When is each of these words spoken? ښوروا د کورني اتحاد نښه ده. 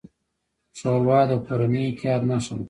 ښوروا 0.77 1.19
د 1.29 1.31
کورني 1.45 1.81
اتحاد 1.87 2.21
نښه 2.29 2.53
ده. 2.57 2.59